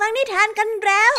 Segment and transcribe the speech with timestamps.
[0.00, 1.14] ฟังนิทานกันแล้ว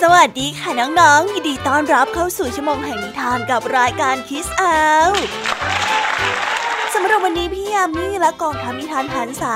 [0.00, 4.80] สวัสดีค่ะน้องๆ ยินดีต้อนรับเข้าสู่ชั่วโมงแห่งนิทานกับรายการคิสเอา
[6.94, 9.54] สำหรับวันนี้พี่ยามีและกองทัพนิทานหันษา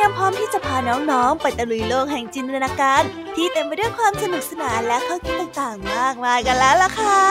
[0.00, 3.02] รียมพร้อมที่จะพาน้องๆ ไปตะลุยโลกแห่งจินตนาการ
[3.36, 7.22] ที่เต็มไปด้วยความสนุกสนานและข้อคิดต่างๆ มากมายกันแล้วล่ะค่ะ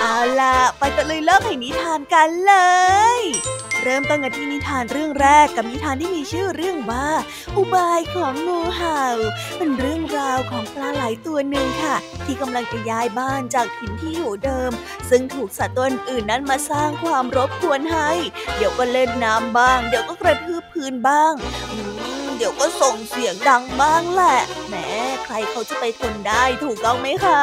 [0.00, 2.54] เอาล่ะ ไปตะลุยโลกแห่งนิทานกันเล
[3.18, 3.20] ย
[3.84, 7.08] เริ่มต้นกันที่นิทานเรื่องแรกกับนิทานที่มีชื่อเรื่องว่า
[7.56, 9.02] อุบายของงูเห่า
[9.56, 14.70] เป็นเรื่องราวของปลาไหลตัวหนึ่งค่ะ ที่กำลังจะย้ายบ้านจากถิ่นที่อยู่เดิม
[15.10, 18.10] ซึ่งถูกสัตว์ตัวอื่นนั้นมาสร้างความรบกวนให้
[18.56, 21.32] เดี๋ยวก็เล่นน้ำบ้าง เดี๋ยวก็กระทืบพื้นบ้าง
[22.36, 24.38] เดี๋ยวก็ส่งเสียงดังบ้างแหละ
[24.68, 24.74] แหม
[25.24, 27.42] ใครเขาจะไปทนได้ถูกต้องไหมคะ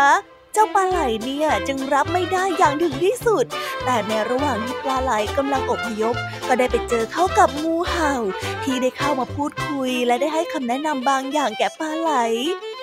[0.54, 3.46] เจ้าปลาไหลเนี่ยจึงรับไม่ได้อย่างถึงที่สุด
[3.86, 6.16] แต่ในระหว่างที่ปลาไหลกำลังอพยพ
[6.48, 8.14] ก็ได้ไปเจอเข้ากับงูเห่า
[8.64, 12.12] ที่ได้เข้ามาพูดคุย และได้ให้คำแนะนำบางอย่างแก่ปลาไหล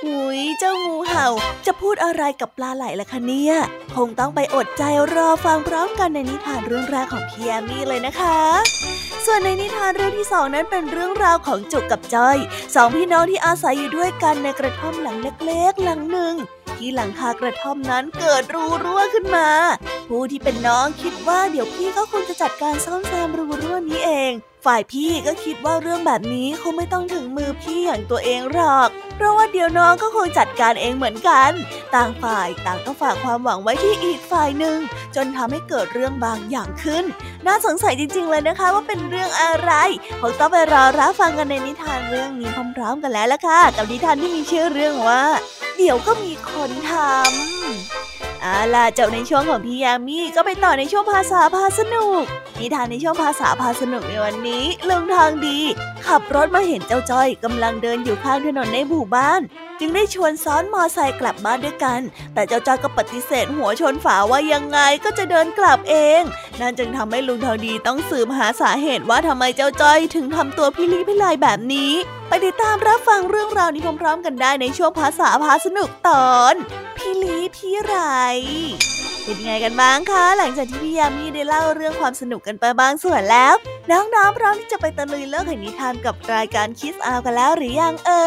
[0.05, 1.29] หุยเจ้างูเห่า
[1.67, 3.55] จะพูดอะไรกับปลาไหลล่ะคะเนี่ย
[3.97, 4.83] คงต้องไปอดใจ
[5.15, 8.94] รอฟังพร้อมกันในนิทานเรื่องแรกของพี่แอมี่เลยนะคะ
[9.27, 12.39] ส่วนในนิทานเรื่องที่สองนั้นเป็นเรื่องราวของจุกกับจ้อย
[12.75, 16.35] สองพี่น้องที่อาศัยอยู่ด้วยกันในกระท่อมหลังเล็กๆหลังหนึ่ง
[16.77, 19.49] ที่หลังคากระท่อมนั้นเกิดรูรั่วขึ้นมา
[20.09, 24.33] ผู้ที่เป็นน้องคิดว่าเดี๋ยวพี่ก็คงจะจัดการซ่อมแซมรูรั่วนี้เอง
[24.65, 31.51] ฝ่ายพี่ก็คิดว่าเรื่องแบบนี้คงไม่ต้องถึงมือพี่อย่างตัวเองหรอก เพราะว่าเดี๋ยวน้องก็คงจัดการเองเหมือนกัน
[31.95, 34.79] ต่างฝ่ายต่างก็ฝากความหวังไว้ที่อีกฝ่ายหนึ่ง
[35.17, 37.05] จนทำให้เกิดเรื่องบางอย่างขึ้น
[37.47, 39.73] น่าสงสัยจริง ๆ เลยนะคะ ว่าเป็นเรื่องอะไร
[40.21, 45.23] คงต้องไปรอรับฟังกันในนิทานเรื่องนี้พร้อมๆกันแล้วล่ะค่ะ กับนิทานที่มีชื่อเรื่องว่า
[45.79, 48.14] เดี๋ยวก็มีคนทำ
[48.47, 52.23] เอาล่ะเจ้าในช่วงของพี่ยามีก็ไปต่อในช่วงภาษาพาสนุก
[52.59, 55.59] นิทานในช่วงภาษาพาสนุกในวันนี้ลุงทางดี
[56.07, 59.41] ขับรถมาเห็นเจ้าจ้อยกำลังเดินอยู่ข้างถนนในหมู่บ้าน
[59.81, 62.01] จึงได้ชวนซ้อนมอไซค์กลับบ้านด้วยกัน
[62.35, 66.23] แต่เจ้าจ้อยก็ปฏิเสธหัวชนฝาว่ายังไงก็จะเดินกลับเอง
[66.61, 71.93] นั่นจึงทำให้ลุงทองดีต้องสืบหาสาเหตุว่าทำไมเจ้าจ้อยถึงทำตัวพิลีพิลายแบบนี้
[72.29, 76.55] ไปติดตามรับฟังเรื่องราวนี้พร้อมๆ กันได้ในช่วงภาษาพาสนุกตอน
[76.97, 77.95] พิลีพิไร
[79.23, 83.55] เป็นไงกันบ้างคะ หลังจากที่พี่ยามีได้เล่าเรื่องความสนุกกันไปบางส่วนแล้ว
[83.91, 88.27] น้องๆพร้อมที่จะไปตะลุยโลกแห่งนิทานกับรายการคิสอากันแล้วหรือยังเอ่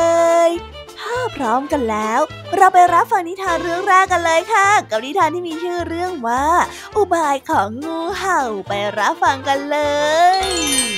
[0.50, 0.52] ย
[1.00, 2.20] ถ้าพร้อมกันแล้ว
[2.56, 6.46] เราไปรับฟังนิทานเรื่องแรกกันเลยค่ะ กับนิทานที่มีชื่อเรื่องว่า
[6.96, 9.78] อุบายของงูเห่าไปรับฟังกันเล
[10.44, 10.97] ย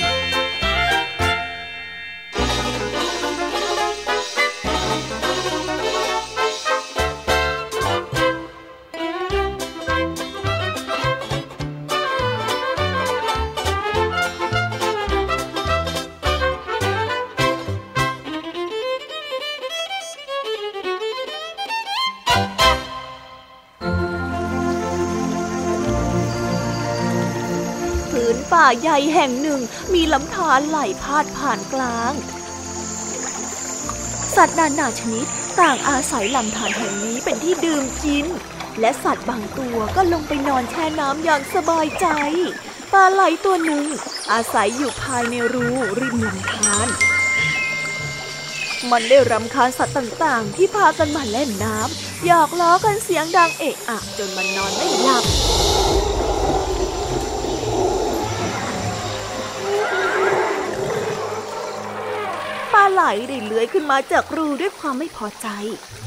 [28.80, 29.60] ใหญ่แห่งหนึ่ง
[29.94, 32.12] มีลำธารไหลพาดผ่านกลาง
[34.36, 35.26] สัตว์นานาชนิด
[35.60, 38.26] ต่างอาศัยลำธารแห่งนี้เป็นที่ดื่มกิน
[38.80, 42.06] และสัตว์บางตัวก็ลงไปนอนแช่น้ำอย่างสบายใจ
[42.92, 43.84] ปลาไหลตัวหนึ่ง
[44.32, 45.66] อาศัยอยู่ภายในรู
[45.98, 46.88] ริมลำธาร
[48.90, 55.24] มันได้รำคาญสัตว์ต่างๆ ที่พากันมาเล่นน้ำหยอกล้อกันเสียงดังเอะอะจนมันนอนไม่หลับ
[62.90, 65.48] ไหลได้เลื้อยขึ้นมาจากรูด้วยความไม่พอใจ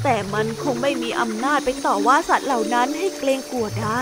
[0.03, 4.01] แต่มันคงไม่มีอำนาจไปต่อว่าสัตว์เหล่านั้นให้เกรงกลัวได้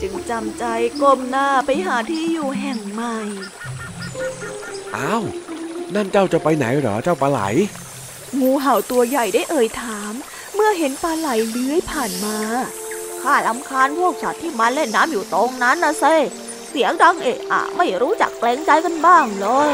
[0.00, 0.64] จึงจำใจ
[1.02, 3.16] ก้มหน้าไปหาที่อยู่แห่งใหม่
[4.96, 5.22] อ้าว
[5.94, 7.40] นั่นเจ้าจะไปไหนเหรอเจ้าปลาไหล
[8.40, 10.12] งูเห่าตัวใหญ่ได้เอ่ยถาม
[10.54, 12.38] เมื่อเห็นปลาไหลเลื้อยผ่านมา
[13.22, 16.16] ข้าลำคาญพวกสัตว์ที่มาเล่นน้ำอยู่ตรงนั้นนะเซ่
[16.68, 19.70] เสียงดังเอะอะไม่รู้จักเกรงใจกันบ้างเลย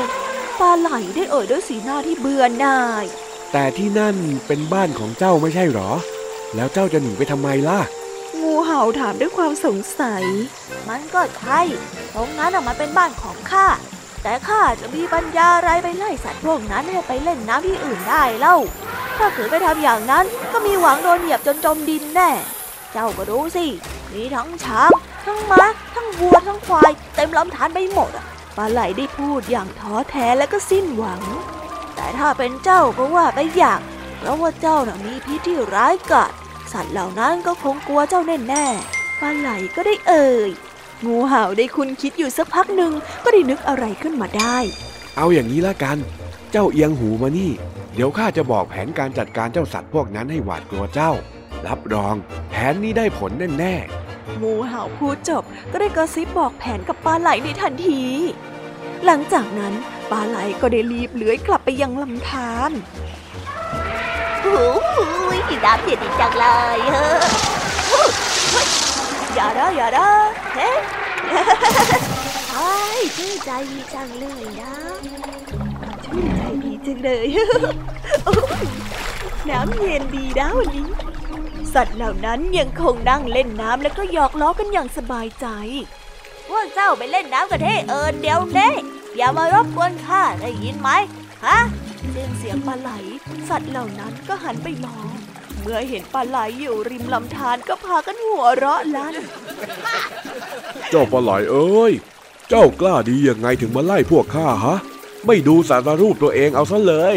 [0.63, 3.05] ปลาไหลได้เอ่ยด้วยสีหน้าที่เบื่อหน่าย
[3.53, 4.17] แต่ที่นั่น
[4.47, 5.91] เป็นบ้านของเจ้าไม่ใช่เหรอ
[6.55, 7.81] แล้วเจ้าจะหนีไปทำไมล่ะ
[8.41, 10.25] งูเห่าถามด้วยความสงสัย
[10.89, 11.61] มันก็ใช่
[12.15, 13.67] ตรงนั้นน่ะมันเป็นบ้านของข้า
[14.23, 18.57] แต่ข้าจะมีปัญญาอะไรไปไล่สัตว์พวกนั้นให้ไปเล่นน้ำที่อื่นได้เล่า
[19.19, 22.31] ถ้าขืนไปทำอย่างนั้นก็มีหวังโดนเหยียบจนจมดินแน่
[22.93, 23.67] เจ้าก็ดูสิ
[24.13, 24.91] มีทั้งช้าง
[25.25, 25.65] ทั้งม้า
[25.95, 28.27] ทั้งวัว ทั้งควาย เต็มลำธารไปหมดอะ
[28.57, 31.23] ปลาไหลได้พูดอย่างท้อแท้และก็สิ้นหวัง
[31.95, 33.81] แต่ถ้าเป็นเจ้าก็ว่าไปอย่าง
[34.19, 36.33] เพราะว่าเจ้าน่ะมีพิษที่ร้ายกาจ
[36.73, 40.51] สัตว์เหล่านั้นก็คงกลัวเจ้าแน่ๆปลาไหลก็ได้เอ่ย
[41.07, 42.93] งูเห่าได้คุณคิดอยู่สักพักหนึ่ง
[43.25, 44.57] ก็ได้นึกอะไรขึ้นมาได้
[45.17, 45.99] เอาอย่างนี้ละกัน
[46.53, 47.51] เจ้าเอียงหูมานี่
[47.95, 51.13] เดี๋ยวข้าจะบอกแผนการจัดการเจ้าสัตว์พวกนั้นให้หวาดกลัวเจ้า
[51.67, 52.15] รับรอง
[52.51, 54.02] แผนนี้ได้ผลแน่ๆ
[54.43, 58.03] งูเห่าพูดจบก็ได้กระซิบบอกแผนกับปลาไหลในทันที
[59.05, 59.75] หลังจากนั้น
[60.11, 62.71] ปลาไหลก็ได้รีบเลื้อยกลับไปยังลำธาร
[64.41, 65.31] โอ้โห
[65.65, 66.47] น้ำเย็นดีจังเล
[66.77, 67.07] ยเฮ้
[69.35, 70.11] อย่าด้อย่าด้
[70.55, 70.71] เฮ้
[72.49, 72.75] ใช่
[73.17, 74.75] ชื่นใจดีจังเลยนะ
[76.05, 77.29] ชื่นใจดีจังเลย
[79.51, 80.89] น้ำเย็นดีนะวันนี้
[81.75, 85.47] สัตว์เหล่านั้นยังคงนั่งเล่นน้ำแล้วก็หยอกล้อกันอย่างสบายใจ
[86.49, 88.69] พวกเจ้าไปเล่นน้ำกันเท่เอิญเดี๋ยวเน่
[89.17, 90.91] อย่ามารบกวนข้าได้ยินไหม
[91.45, 91.59] ฮะ
[92.11, 92.91] เสียงเสียงปลาไหล
[93.49, 95.09] สัตว์เหล่านั้นก็หันไปมอง
[95.61, 99.15] เมื่อเห็นปลาไหลอยู่ริมลำธารก็พากันหัวเราะลั่น
[100.91, 101.93] เจ้าปลาไหลเอ้ย
[102.49, 104.77] เจ้ากล้าดียังไงถึงมาไล่พวกข้าฮะ
[105.27, 107.17] ไม่ดูสารรูปตัวเองเอาซะเลย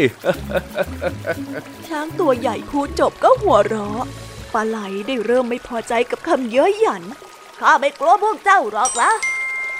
[1.86, 4.02] ช้างตัวใหญ่พูดจบก็หัวเราะ
[4.56, 7.02] ปลาไหลได้เริ่มไม่พอใจกับคำเย้ยหยัน
[7.60, 9.10] ข้าไม่กลัวพวกเจ้าหรอกนะ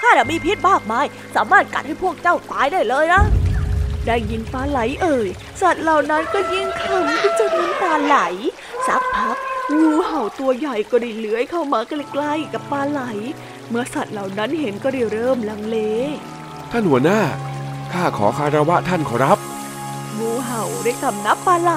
[0.01, 3.23] ข้าจะมีพิษมากมาย สามารถกัดให้พวกเจ้าตายได้เลยนะ
[4.07, 5.29] ได้ยินปลาไหลเอ่ย
[5.61, 8.17] สัตว์เหล่านั้นก็ยิ่งขำที่จะน้ำตาไหล
[8.87, 9.37] สักพัก
[9.77, 13.03] งูเห่าตัวใหญ่ก็ได้เลื้อยเข้ามาใกล้ๆกับปลาไหล
[13.69, 15.77] เมื่อสัตว์เหล่านั้นเห็นก็ได้เริ่มลังเล
[16.71, 17.21] ท่านหัวหน้า
[17.93, 19.39] ข้าขอคารวะท่านขอรับ
[20.19, 21.73] งูเห่าได้คำนับปลาไหล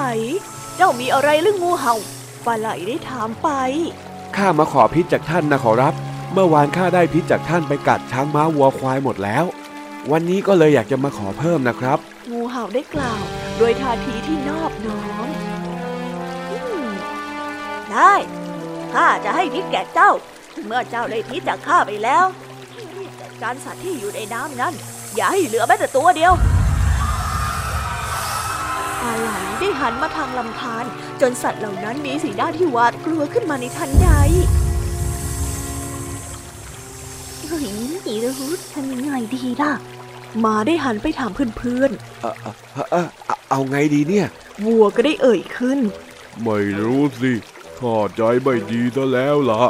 [0.76, 1.96] เจ้ามีอะไรหรืองูเห่า
[2.46, 3.48] ปลาไหลได้ถามไป
[4.36, 5.94] ข้ามาขอพิษจากท่านนะขอรับ
[6.32, 9.44] เมื่อวานข้าได้พิษจากท่านไปกัดช้างม้าวัวควายหมดแล้ว
[10.10, 11.98] วันนี้ก็เลยอยากจะมาขอเพิ่มนะครับ
[12.30, 13.22] งูเห่าได้กล่าว
[13.58, 15.28] โดยท่าทีที่นอบน้อม
[17.92, 18.14] ได้
[18.92, 20.10] ข้าจะให้พิษแก่เจ้า
[20.66, 22.24] เมื่อเจ้าได้พิษจากข้าไปแล้ว
[22.96, 24.74] รีบจัดการสัตว์ที่อยู่ในน้ำนั้น
[25.14, 26.32] อย่าให้เหลือแม้แต่ตัวเดียว
[29.60, 30.84] ไหลได้หันมาทางลำธาร
[31.20, 34.08] จนสัตว์เหล่านั้นมีสีหน้าที่หวาดกลัวขึ้นมาในทันใด
[37.46, 37.66] เฮ้ย
[38.06, 39.72] นี่รู้ทำยังไงดีล่ะ
[40.44, 42.34] มาได้หันไปถามเพื่อนๆ เออ
[42.90, 43.08] เออ
[43.50, 44.26] เอาไงดีเนี่ย
[44.64, 45.78] วัวก็ได้เอ่ยขึ้น
[46.42, 47.32] ไม่รู้สิ
[47.80, 49.62] ข้าใจไม่ดีซะแล้วล่ะ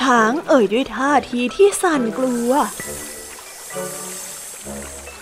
[0.00, 2.50] ช้างเอ่ยด้วยท่าทีที่สั่นกลัว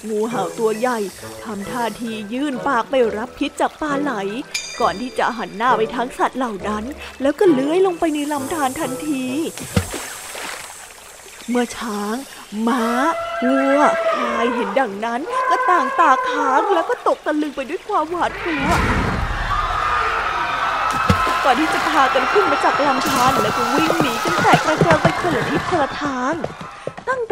[0.09, 0.99] งูเห่าตัวใหญ่
[1.45, 4.13] ทำท่าทียื่นปากไปรับพิษจากปลาไหล
[4.81, 6.85] ก่อนที่จะหันหน้าไปทั้งสัตว์เหล่านั้น
[7.23, 9.25] แล้วก็เลื้อยลงไปในลำธารทันที
[11.49, 12.17] เมื่อช้าง
[12.69, 12.87] ม้า
[13.45, 13.79] วัว
[14.15, 15.21] ควายเห็นดังนั้น
[15.51, 18.69] ก็ต่างตาค้างแล้วก็ตกตะลึงไปด้วยความหวาดกลัว
[21.45, 26.35] ก่อนที่จะพากันขึ้นมาจากลำธารแล้วก็วิ่งหนีกันแตกกระเจิงไปคนละทิศคนละทาง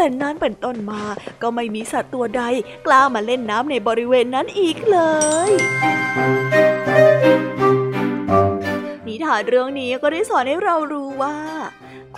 [0.03, 1.03] แต่นั้นเป็นต้นมา
[1.43, 2.43] ก็ไม่มีสัตว์ตัวใด
[2.87, 4.99] กล้ามาเล่นน้ำในบริเวณนั้นอีกเล
[5.49, 5.51] ย
[9.07, 11.37] นิทานเรื่องนี้ก็ได้สอนให้เรารู้ว่า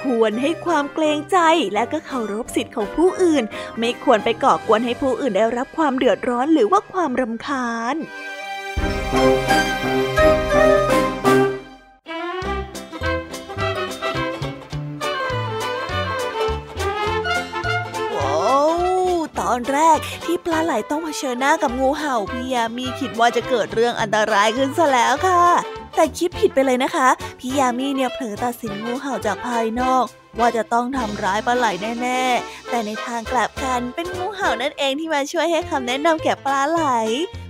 [0.03, 1.39] ควรให้ความเกรงใจ
[1.75, 3.45] และก็เคารพสิทธิ์ของผู้อื่น
[3.79, 7.97] ไม่ควรไปก่อกวนให้ผู้อื่นได้รับความเดือดร้อนหรือว่าความรำคาญ
[19.55, 25.45] อนแรก ที่ปลาไหลต้องเผชิญหน้ากับงูเห่าพี่ยามีคิดว่าจะเกิดเรื่องอันตรายขึ้นซะแล้วค่ะ
[25.97, 27.09] แต่คิดผิดไปเลยนะคะ
[27.39, 30.07] พี่ยามีเนี่ยเผลอตัดสินงูเห่าจากภายนอก
[30.39, 31.67] ว่าจะต้องทำร้ายปลาไหล
[32.03, 36.83] แน่ๆ แต่ในทางกลับกันเป็นงูเห่านั่นเองที่มาช่วยให้คำแนะนำแก่ปลาไหล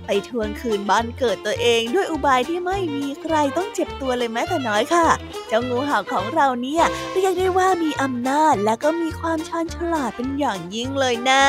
[0.05, 5.07] ไปทวงคืนบ้านเกิดตัวเองด้วยอุบายที่ไม่มีใครต้องเจ็บตัวเลยแม้แต่น้อยค่ะ
[5.47, 6.83] เจ้างูเห่าของเราเนี่ย
[7.13, 11.45] เรียกได้ว่ามีอำนาจและก็มีความชาญฉลาดเป็นอย่างยิ่งเลยนะ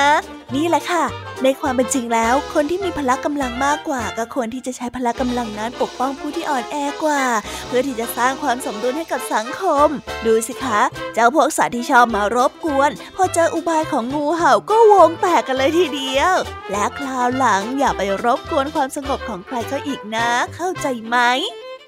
[0.55, 1.05] นี่แหละค่ะ
[1.45, 7.23] ในความเป็นจริงแล้ว คนที่มีพละกำลังมากกว่า ก็ควรที่จะใช้พละกำลังนั้นปกป้องผู้ที่อ่อนแอกว่า
[7.67, 9.89] เพื่อที่จะสร้างความสมดุลให้กับสังคม
[10.27, 10.81] ดูสิคะ
[11.15, 16.35] เจ้าพวกสัตว์ที่ชอบมารบกวน พอเจออุบายของงูเห่าก็วงแตกกันเลยทีเดียว
[16.71, 21.17] และคราวหลังอย่าไปรบกวนความสงบของใครเขาอีกนะ เข้าใจไหม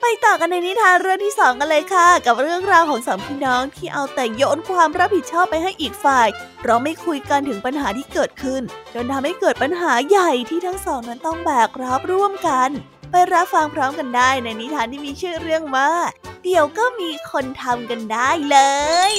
[0.01, 6.29] ไปต่อกันในนิทานเรื่องที่สองกันเลยค่ะ กับเรื่องราวของสามพี่น้องที่เอาแต่โยนความรับผิดชอบไปให้อีกฝ่าย
[6.61, 8.63] เพราะไม่คุยกันถึงปัญหาที่เกิดขึ้น
[8.95, 12.71] จนทำให้เกิดปัญหาใหญ่ที่ทั้งสองนั้นต้องแบกรับร่วมกัน
[13.11, 15.91] ไปรับฟังพร้อมกันได้ในนิทานที่มีชื่อเรื่องว่า
[16.43, 18.59] เดี๋ยวก็มีคนทำกันได้เล
[19.13, 19.15] ย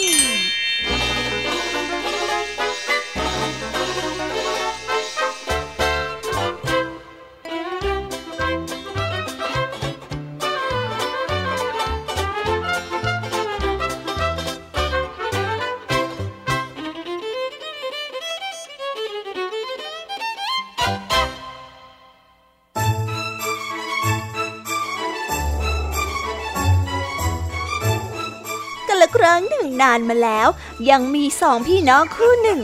[29.82, 30.48] นานมาแล้ว
[30.90, 32.62] ยังมีสองพี่น้องคู่หนึ่ง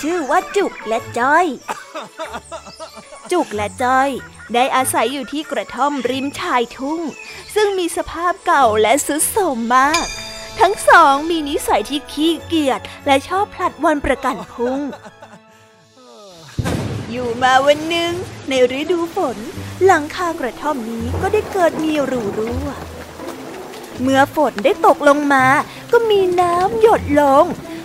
[0.00, 1.46] ชื่อว่าจุกและจ้อย
[3.32, 4.10] จุกและจ้อย
[4.54, 7.00] ได้อาศัยอยู่ที่กระท่อมริมชายทุ่ง
[7.54, 10.04] ซึ่งมีสภาพเก่าและสุดโทรมมาก
[10.60, 14.80] ทั้งสองมีนิสัยที่ขี้เกียจและชอบผลัดวันประกันพุง
[17.10, 18.12] อยู่มาวันหนึ่ง
[18.48, 19.36] ในฤดูฝน
[19.84, 22.68] หลังคากระท่อมนี้ก็ได้เกิดมีรูรั่ว
[24.02, 25.44] เมื่อฝนได้ตกลงมา
[25.94, 27.44] ก็มีน้ำหยดลง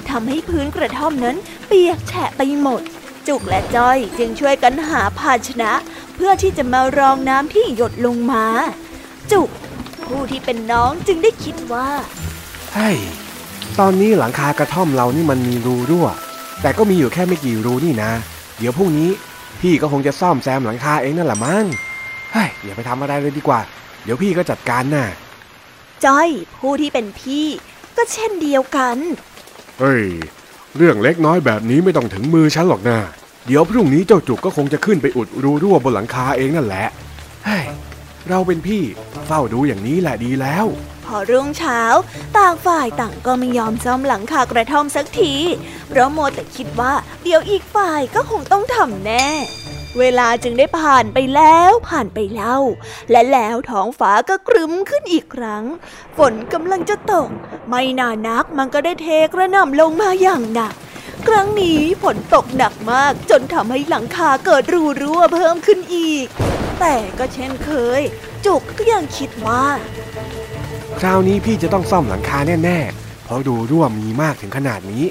[0.10, 1.36] ทำให้พื้นกระท่อมนั้น
[1.68, 2.82] เปียกแฉะไปหมด
[3.28, 5.72] จุกและจ้อยจึงช่วยกันหาภาชนะ
[6.16, 8.46] เพื่อที่จะมารองน้ำที่หยดลงมา
[9.32, 9.50] จุก
[10.06, 11.90] ผู้ที่เป็นน้องจึงได้คิดว่า
[12.74, 12.98] เฮ้ย
[13.80, 16.08] ตอนนี้หลังคากระท่อมเรานี่มันมีรูรั่ว
[16.62, 18.12] แต่ก็มีอยู่แค่ไม่กี่รูนี่นะ
[18.58, 19.10] เดี๋ยวพรุ่งนี้
[19.62, 21.66] พี่ก็คงจะซ่อมแซมหลังคาเองนั่นแหละมั้ง
[22.34, 23.60] เฮ้ยอย่าไปทำอะไรเลยดีกว่า
[24.04, 25.06] เดี๋ยวพี่ก็จัดการน่ะ
[26.06, 27.48] จ้อย ผู้ที่เป็นพี่
[28.02, 28.98] ก็เช่นเดียวกัน
[29.80, 30.04] เฮ้ย
[30.78, 32.98] เรื่องเล็กน้อยแบบนี้ไม่ต้องถึงมือฉันหรอกนะ
[33.46, 36.88] เดี๋ยวพรุ่งนี้เจ้าจุกก็คงจะขึ้นไปอุดรูรั่วบนหลังคาเองนั่นแหละ
[37.46, 37.66] เฮ้ย
[38.30, 38.84] เราเป็นพี่
[39.28, 40.66] เฝ้าดูอย่างนี้แหละดีแล้ว
[41.06, 41.82] พอรุ่งเช้า
[42.38, 45.34] ต่างฝ่ายต่างก็ไม่ยอมซ่อมหลังคากระท่อมสักที
[45.88, 49.26] เพราะโมวแต่คิดว่า เดี๋ยวอีกฝ่ายก็คงต้องทำแน่
[49.98, 52.58] เวลาจึงได้ผ่านไปแล้วผ่านไปเล่า
[53.12, 55.64] และแล้วท้องฟ้าก็ครึ้มขึ้นอีกครั้ง
[56.18, 57.30] ฝนกำลังจะตก
[57.68, 60.74] ไม่นานนักมันก็ได้เทกระหน่ำลงมาอย่างหนัก
[61.28, 66.26] ครั้งนี้ฝนตกหนักมากจนทำให้หลังคาเกิดรูรั่วเพิ่มขึ้นอีก
[66.80, 67.70] แต่ก็เช่นเค
[68.00, 68.02] ย
[68.46, 69.64] จุกก็ยังคิดว่า
[71.00, 75.04] คราวนี้พี่จะต้องซ่อมหลังคาแน่ๆเพราะดูรั่วมีมากถึงขนาดนี้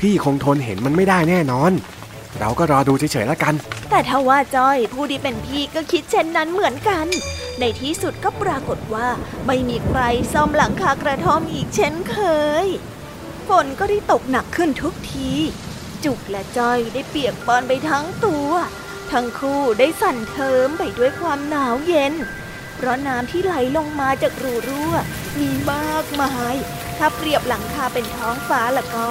[0.00, 1.72] พี่คงทนเห็นมันไม่ได้แน่นอน
[2.38, 3.54] เราก็รอดูเฉยๆแล้วกัน
[3.90, 7.06] แต่ถ้าว่าจ้อยผู้ที่เป็นพี่ก็คิดเช่นนั้นเหมือนกัน
[7.60, 9.08] ในที่สุดก็ปรากฏว่า
[9.46, 10.00] ไม่มีใคร
[10.32, 12.18] ซ่อมหลังคากระท่อมอีกเช่นเค
[12.64, 12.66] ย
[13.48, 15.32] ฝนก็ได้ตกหนักขึ้นทุกที
[16.04, 18.50] จุกและจ้อยได้เปียกปอนไปทั้งตัว
[19.12, 22.14] ทั้งคู่ได้สั่นเทิมไปด้วยความหนาวเย็น
[22.76, 24.94] เพราะน้ำที่ไหลลงมาจากรูรั่ว
[25.38, 26.54] มีมากมาย
[27.00, 29.08] ถ้าเปรียบหลังคาเป็นท้องฟ้าแล้วก็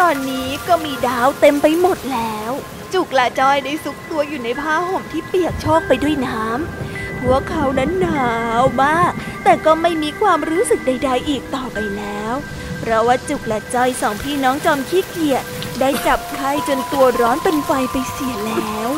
[0.00, 2.50] ตอนนี้ก็มีดาวเต็มไปหมดแล้ว
[2.94, 9.12] จุกและจอยได้ซุกตัวอยู่ในผ้าห่มที่เปียกโชกไปด้วยน้ำพวกเขานั้นหนาวมาก
[9.44, 12.34] แต่ก็ไม่มีความรู้สึกใด ๆ อีกต่อไปแล้ว
[12.80, 15.44] เพราะว่าจุกและจอยสองพี่น้องจอมขี้เกียจ
[15.80, 18.90] ได้จับไข้จนตัวร้อนเป็นไฟไปเสียแล้ว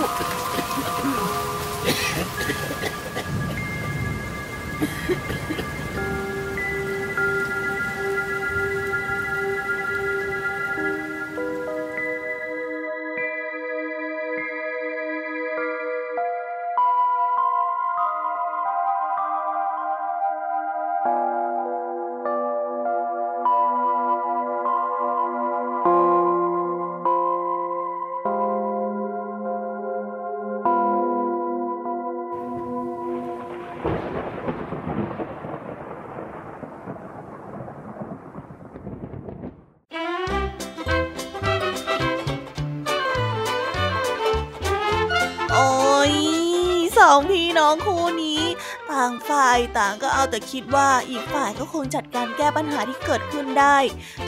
[49.28, 53.76] ฝ่ายต่างก็เอาแต่คิดว่าอีกฝ่ายก็คงจัดการแก้ปัญหาที่เกิดขึ้นได้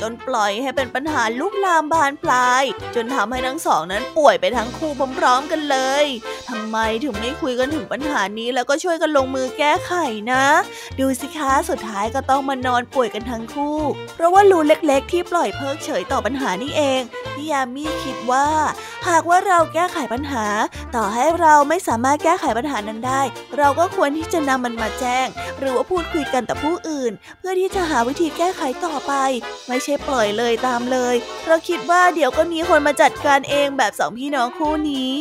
[0.01, 2.65] จนปล่อยให้เป็นปัญหาลุกลามบานปลาย
[2.95, 6.05] จนทำให้ทั้งสองนั้นป่วยไปทั้งคู่พร้อมๆกันเลย
[6.49, 9.93] ทำไมถึงไม่คุยกันถึงปัญหานี้แล้วก็ช่วยกันลงมือแก้ไข
[10.33, 10.45] นะ
[11.01, 13.79] ดูสิคะสุดท้ายก็ต้องมานอนป่วยกันทั้งคู่
[14.15, 17.01] เพราะว่ารูเล็กๆ ที่ปล่อยเพิกเฉยต่อปัญหานี่เอง
[17.35, 18.47] พี่ยามีคิดว่า
[19.09, 20.47] หากว่าเราแก้ไขปัญหา
[20.97, 23.23] ต่อให้เราไม่สามารถแก้ไขปัญหานั้นได้
[23.59, 25.27] เราก็ควรที่จะนำมันมาแจ้ง
[25.59, 29.13] หรือว่าพูดคุยกันกับผู้อื่น เพื่อที่จะหาวิธีแก้ไขต่อไป
[29.69, 31.15] ไม่ใช่ปล่อยเลยตามเลย
[31.47, 35.15] เราคิดว่าเดี๋ยวก็มีคนมาจัดการเองแบบสองพี่น้องคู่นี้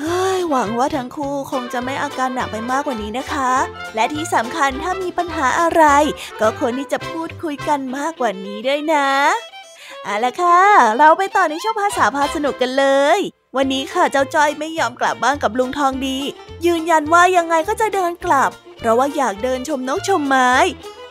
[0.00, 3.52] เฮ้ยหวังว่าทั้งคู่คงจะไม่อาการหนักไปมากกว่านี้นะคะ
[3.94, 5.84] และที่สำคัญถ้ามีปัญหาอะไร
[6.40, 9.08] ก็ควรที่จะพูดคุยกันมากกว่านี้ด้วยนะ
[10.04, 10.60] เอาละค่ะ
[10.98, 13.18] เราไปต่อในช่วงภาษาพาสนุกกันเลย
[13.56, 16.18] วันนี้ค่ะเจ้าจ้อยไม่ยอมกลับบ้านกับลุงทองดี
[16.66, 20.52] ยืนยันว่ายังไงก็จะเดินกลับ เพราะว่าอยากเดินชมนกชมไม้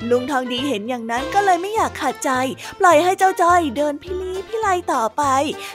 [0.09, 2.31] ลุงทองดีเห็นอย่างนั้นก็เลยไม่อยากขาดใจ
[2.79, 5.23] ปล่อยให้เจ้าจ้อยเดินพิลีพิไลต่อไป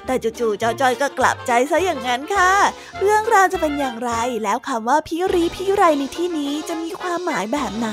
[0.07, 2.53] แต่จู่ๆเจ้าจ้อยก็กลับใจซะอย่างนั้นค่ะ
[3.01, 4.13] เรื่องราวจะเป็นอย่างไร
[4.45, 7.89] แล้วคำว่าพิรีพิไรในที่นี้จะมีความหมายแบบไหน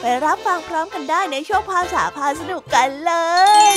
[0.00, 3.12] ไปรับฟังพร้อมกันได้ในช่วงภาษาพาสนุกกันเล
[3.72, 3.74] ย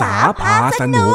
[0.00, 1.14] ษาพาสนุก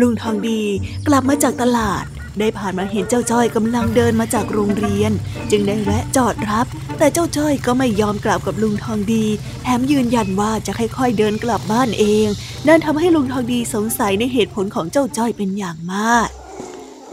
[0.00, 0.62] ลุงทองดี
[1.06, 2.04] กลับมาจากตลาด
[2.38, 5.12] ได้ผ่านมาเห็นเจ้าจ้อยกำลังเดินมาจากโรงเรียน
[5.50, 6.66] จึงได้แวะจอดรับ
[6.98, 9.24] แต่เจ้าจ้อยก็ไม่ยอมกลับกับลุงทองดี
[9.62, 12.26] แถมยืนยันว่าจะค่อยๆเดินกลับบ้านเอง
[12.68, 16.28] นั่นทำให้ลุงทองดีสงสัยในเหตุผลของเจ้าจ้อยเป็นอย่างมาก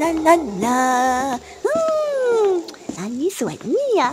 [0.03, 0.81] นั่นนั่นนะ
[2.99, 4.03] อันนี้สวยเนี่ย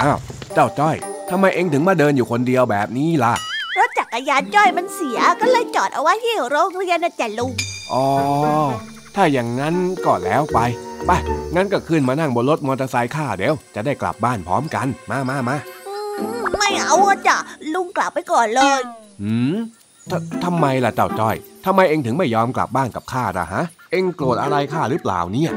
[0.00, 0.18] อ้าว
[0.54, 0.96] เจ้าจ้อย
[1.30, 3.34] ทำไมเอ็งถึงมาเดินอยู่คนเดียวแบบนี้ล่ะ
[3.78, 7.52] รถจักรยานจ้อยมันเสีย ก็เลยจอดเอาไว้ที่โรงเรียนนะจ๊ะลุง
[7.92, 8.04] อ๋อ
[9.14, 9.74] ถ้าอย่างนั้น
[10.06, 10.58] ก็แล้วไป
[11.06, 11.10] ไป
[11.54, 15.56] งั้นก็ขึ้นมานั่งบนรถมอเตอร์ไซค์ข้าเดี๋ยว จะได้กลับบ้านพร้อมกัน มามามา
[16.58, 16.96] ไม่เอา
[17.26, 17.36] จ้ะ
[17.74, 18.80] ลุงกลับไปก่อนเลย
[19.22, 19.56] หืม
[20.44, 21.36] ทำไมล่ะเจ้าจ้อย
[21.66, 25.52] ทำไมเอ็งถึงไม่ยอมกลับบ้านกับข้าล่ะฮะ เอ็งโกรธอะไรข้าหรือเปล่าเนี่ย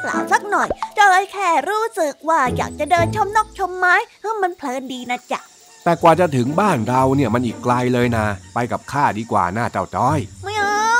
[0.00, 0.68] เปล่าสักหน่อย
[0.98, 5.40] จอยแค่รู้สึกว่าอยากจะเดินชมนกชมไม้เพราะมันเพลินดีนะจ๊ะ
[5.84, 10.98] แต่กว่าจะถึงบ้านเราเนี่ยมันอีกไกลเลยนะ ไปกับข้าดีกว่าหน้าเจ้าจ้อย ไม่เอา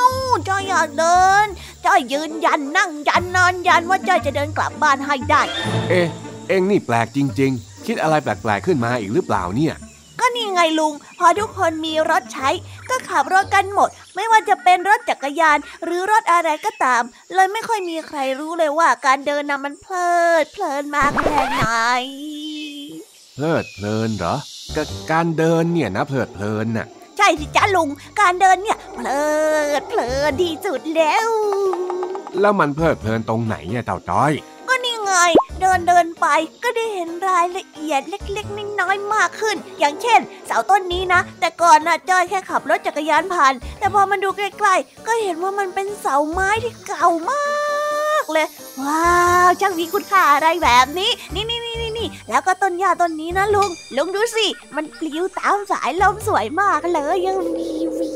[0.49, 1.47] จ้อยอยากเดิน
[1.87, 5.43] จ้อยยืนยันนั่งยันนอนยันว่าจ้อยจะเดินกลับบ้านให้ได้
[5.89, 6.07] เอ๊ะ
[6.49, 9.75] เอ็งนี่แปลกจริง ๆ คิดอะไรแปลกๆขึ้นมาอีกหรือเปล่าเนี่ย
[10.25, 12.49] ก็นี่ไงลุง พอทุกคนมีรถใช้
[12.89, 17.03] ก็ขับรถกันหมด ไม่ว่าจะเป็นรถจักรยาน หรือรถอะไรก็ตาม
[17.35, 20.13] เลยไม่ค่อยมีใครรู้เลยว่าการเดินน่ะมันเพลิ
[20.43, 21.65] ด เพลินมากแค่ไหน
[23.35, 24.37] เพลิดเพลินเหรอ
[25.13, 26.87] การเดินเนี่ยนะเพลิดเพลินน่ะ
[27.17, 27.89] ใช่สิจ้าลุง
[28.21, 29.25] การเดินเนี่ยเพลิ
[29.81, 31.29] ดเพลินที่สุดแล้ว
[32.41, 34.33] แล้วมันเพลิดเพลินตรงไหนเนี่ยเต่าจ้อย
[34.69, 35.13] ก็นี่ไง
[35.63, 36.27] เดินเดินไป
[36.63, 48.47] ก็ได้เห็นรายละเอียดเล็กๆน้อยๆมากขึ้น อย่างเช่น เสาต้นนี้นะ แต่ก่อนน่ะจ้อยแค่ขับรถจักรยานผ่าน แต่พอมันดูใกล้ๆ ก็เห็นว่ามันเป็นเสาไม้ที่เก่ามากเลย
[48.81, 49.13] ว้า
[49.47, 54.47] วช่างมีคุณค่าอะไรแบบนี้ นี่นี่นี่นี่แล้วก็ต้นหญ้าต้นนี้นะลุงลุงดูสิ
[54.77, 58.11] มันปลิวตามสายลมสวยมากเลยยังมีวี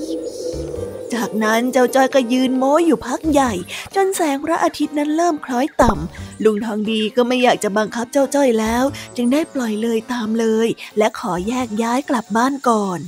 [1.15, 3.53] จากนั้นเจ้าจ้อยก็ยืนโม้อยู่พักใหญ่
[3.95, 8.85] จนแสงพระอาทิตย์นั้นเริ่มคล้อยต่ำ ลุงทองดีก็ไม่อยากจะบังคับเจ้าจ้อยแล้ว
[9.17, 12.99] จึงได้ปล่อยเลยตามเลย และขอแยกย้ายกลับบ้านก่อน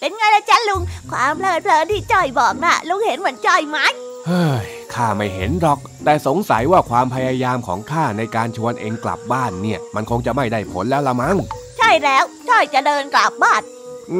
[0.00, 3.78] เป็นไงล่ะจ๊ะลุง ความเพลิดเพลินที่จ้อยบอกน่ะลุงเห็นเหมือนจ้อยไหม
[4.26, 11.36] เฮ้ยข้าไม่เห็นหรอก แต่สงสัยว่าความพยายามของข้าในการชวนเองกลับบ้านเนี่ย มันคงจะไม่ได้ผลแล้วละมั้ง
[11.78, 13.62] ใช่แล้วจ้อยจะเดินกลับบ้าน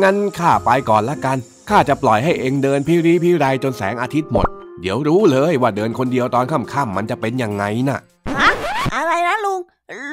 [0.03, 1.39] งั้นข้าไปก่อนละกัน
[1.69, 4.47] ข้าจะปล่อยให้เองเดินพิรีพิไรจนแสงอาทิตย์หมด
[4.81, 7.99] เดี๋ยวรู้เลยว่าเดินคนเดียวตอนค่ำๆมันจะเป็นยังไงน่ะ
[8.39, 8.51] ฮะ
[8.95, 9.61] อะไรนะลุง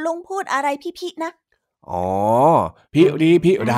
[0.05, 0.67] ลุงพูดอะไร
[0.99, 1.31] พี่ๆนะ
[1.89, 2.07] อ๋อ
[2.93, 3.73] พิรีพิไร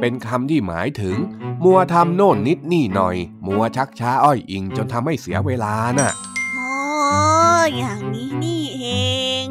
[0.00, 1.16] เป็นคำที่หมายถึง
[1.64, 6.10] มัวทำโน่นนิดนี่หน่อย มัวชักช้าอ้อยอิงจนทำให้เสียเวลาน่ะ
[6.58, 6.72] อ๋อ
[7.76, 8.86] อย่างนี้นี่เอ
[9.44, 9.46] ง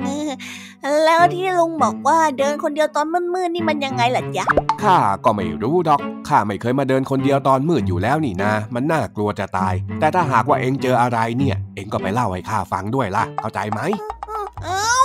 [1.04, 4.46] แล้วที่ลุงบอกว่าเดินคนเดียวตอนมืดๆนี่มันยังไงล่ะจ๊ะ
[4.84, 13.82] ข้าก็ไม่รู้ดอกข้าไม่เคยมาเดินคนเดียวตอนมืดอยู่แล้วนี่นะ มันน่ากลัวจะตาย แต่ถ้าหากว่าเองเจออะไรเนี่ย เองก็ไปเล่าให้ข้าฟังด้วยล่ะ เข้าใจไหม
[14.64, 14.96] เอ้า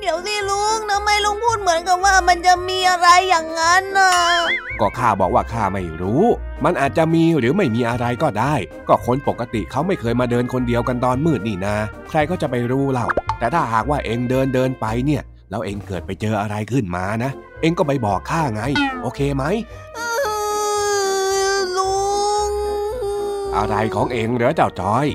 [0.00, 4.12] เดี๋ยวสิลุงทำไมลุงพูดเหมือนกับว่ามันจะมีอะไรอย่างนั้นน่ะ
[4.80, 6.24] ก็ข้าบอกว่าข้าไม่รู้
[6.64, 8.54] มันอาจจะมีหรือไม่มีอะไรก็ได้
[8.88, 11.76] ก็คนปกติเขาไม่เคยมาเดินคนเดียวกันตอนมืดนี่นา
[12.10, 13.06] ใครก็จะไปรู้เล่า
[13.42, 18.62] แต่ถ้าหากว่าเองเดินเดินไปเนี่ยแล้วเองเกิดไปเจออะไรขึ้นมานะ เองก็ไปบอกข้าไง
[19.02, 19.44] โอเคไหม
[21.76, 21.92] ลุ
[22.48, 22.50] ง
[23.56, 25.06] อะไรของเองเหรอเจ้าจอย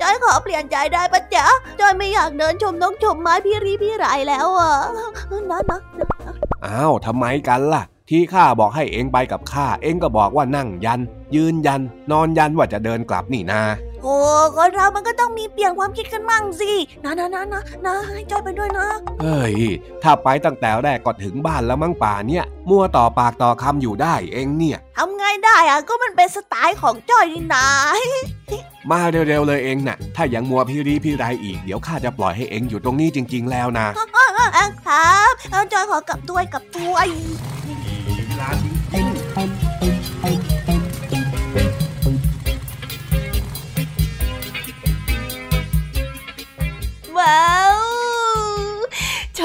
[0.00, 1.46] จอยขอเปลี่ยนใจได้ปะจ๊ะ
[1.80, 4.72] จอยไม่อยากเดินชมนกชมไม้พี่รีพี่ไรแล้วอะ
[5.50, 5.80] นะนะ
[6.66, 11.00] อ้าวทำไมกันล่ะ ที่ข้าบอกให้เองไปกับข้าเองก็บอกว่านั่งยัน
[11.34, 13.62] ยืนยัน นอนยันว่าจะเดินกลับนี่นา
[14.02, 14.16] โอ้
[14.56, 16.72] คนเรามันก็ต้องมีเปลี่ยนความคิดกันมั่งสิ
[17.04, 18.88] นะนะนะนะนะให้จอยไปด้วยนะ
[19.22, 19.54] เฮ้ย
[20.02, 27.66] ถ้าไปตั้งแต่แรกก็ถึงบ้านแล้วมั้งป่าเนี่ย มัวต่อปากต่อคำอยู่ได้เองเนี่ยทำไงได้อะก็มันเป็นสไตล์ของจอยนี่นา
[28.90, 34.04] มาเร็วๆเลยเองนะ่ะ ถ้ายังมัวพี่รีพี่ไรอีกเดี๋ยวข้าจะปล่อยให้เองอยู่ตรงนี้จริง ๆ แล้วนะครั
[35.30, 37.08] บเอาจอยขอกลับด้วยกับด้วย
[38.40, 38.56] ว้าว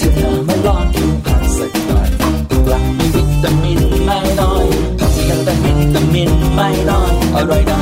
[0.00, 1.66] ที่เธอม่ลอกกินผักใส่
[1.98, 2.08] อย
[2.50, 4.64] ดูหลักมีวิตามินไม่น้อย
[4.98, 7.75] ผักมีวิตามินไม่น้อยอร่อย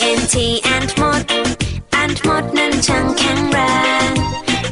[0.00, 0.34] N T
[0.74, 1.22] and mod
[2.00, 3.58] and mod นั้นช่างแข็งแร
[4.08, 4.10] ง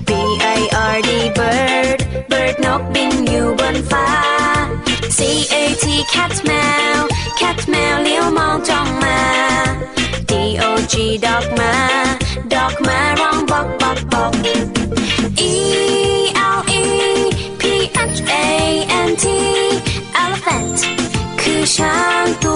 [0.09, 0.11] B
[0.59, 0.61] I
[0.95, 1.99] R D bird
[2.31, 4.09] bird นกบินอยู่บนฟ้า
[5.17, 5.19] C
[5.53, 6.53] A T cat แม
[6.97, 6.99] ว
[7.41, 9.21] cat แมวเลี้ยวมองจ้องมา
[10.31, 11.75] D O G dog มา
[12.53, 14.33] dog มาร้องบอกบอกบอก
[15.51, 15.53] E
[16.57, 16.85] L E
[17.61, 17.62] P
[18.17, 18.45] H A
[19.09, 19.25] N T
[20.23, 20.79] elephant
[21.41, 22.55] คือช้างตั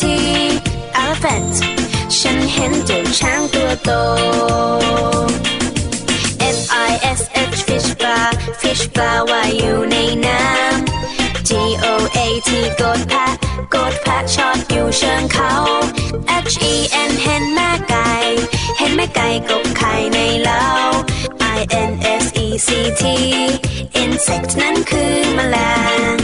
[0.00, 0.16] ที
[0.94, 1.44] เอลเฟน
[2.18, 3.90] ฉันเห็นเจ้าช้างตัวโต
[6.56, 7.20] F I S
[7.52, 8.28] H fish bar
[8.60, 11.50] fish bar ว่ายอยู่ในน้ำ G
[11.84, 13.32] O A T กดแพะ
[13.74, 15.52] กดแพะชอดอยู่เชิงเขา
[16.52, 16.74] H E
[17.08, 18.10] N เห็นแม่ไก่
[18.78, 20.66] เห็นแม่ไก่กบไข่ในเล้า
[21.56, 22.68] I N S E C
[23.00, 23.02] T
[24.02, 25.56] insect นั้นคือแมล
[26.14, 26.23] ง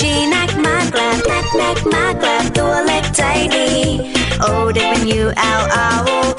[0.00, 3.22] จีนักมากลับนักนักมากลับตัวเล็กใจ
[3.54, 3.68] ดี
[4.40, 5.26] โอ้เด็กเป็ O W
[5.60, 6.35] L R O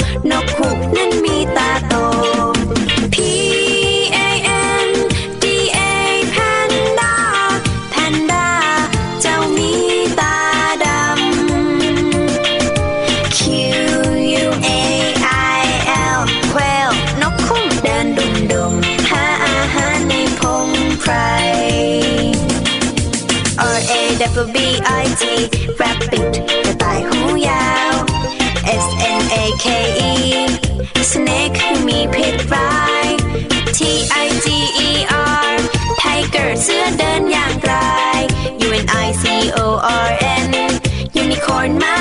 [41.67, 41.96] My.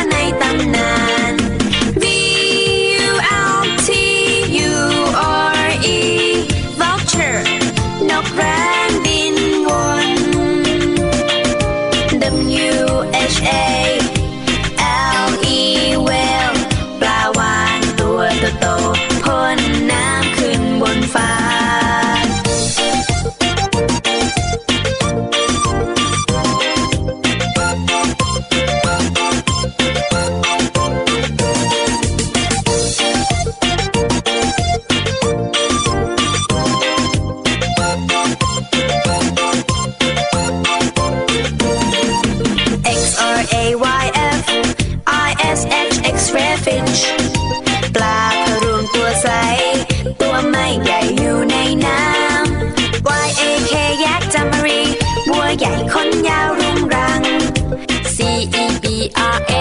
[59.34, 59.52] R A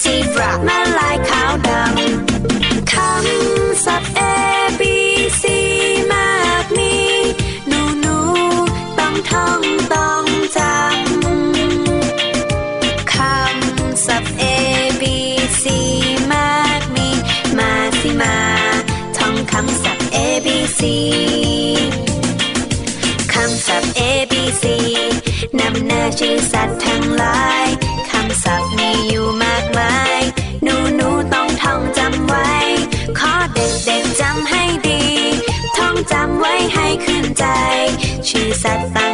[0.00, 4.20] zebra แม่ลายขาวดำคำศัพท์ A
[4.80, 4.82] B
[5.42, 5.44] C
[6.12, 6.28] มา
[6.62, 6.94] กมี
[7.68, 8.16] หนูหนู
[8.98, 9.60] ต้องท่อง
[9.94, 10.24] ต้อง
[10.56, 10.70] จำ
[13.14, 14.42] คำศัพท์ A
[15.00, 15.02] B
[15.62, 15.64] C
[16.32, 17.08] มากมี
[17.58, 18.36] มาสิมา
[19.18, 20.80] ท่องคำศัพท์ A B C
[23.32, 24.00] คำศัพท์ A
[24.32, 24.64] B C
[25.58, 26.36] นำหน้าชื่อ
[38.68, 39.07] sat